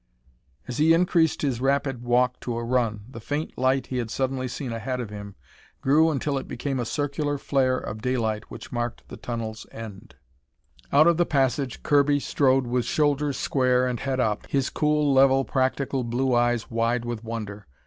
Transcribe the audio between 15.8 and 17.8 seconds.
blue eyes wide with wonder.